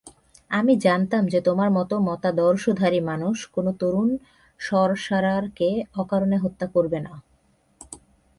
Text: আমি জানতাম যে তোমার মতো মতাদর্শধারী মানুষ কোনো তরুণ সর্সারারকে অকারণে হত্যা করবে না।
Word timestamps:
আমি 0.51 0.73
জানতাম 0.77 1.23
যে 1.27 1.39
তোমার 1.41 1.69
মতো 1.71 1.95
মতাদর্শধারী 1.99 2.99
মানুষ 3.01 3.37
কোনো 3.47 3.71
তরুণ 3.79 4.09
সর্সারারকে 4.59 5.69
অকারণে 5.95 6.37
হত্যা 6.37 6.67
করবে 6.67 6.99
না। 6.99 7.13